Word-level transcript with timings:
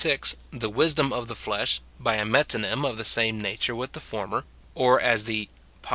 6, 0.03 0.35
the 0.51 0.67
"wisdom 0.71 1.13
of 1.13 1.27
the 1.27 1.35
flesh," 1.35 1.79
bj 2.03 2.23
a 2.23 2.25
metonymy 2.25 2.87
of 2.89 2.97
the 2.97 3.05
same 3.05 3.39
nature 3.39 3.75
with 3.75 3.91
the 3.91 3.99
former; 4.01 4.45
or 4.73 4.99
as 4.99 5.25
the 5.25 5.47
'ifo. 5.83 5.89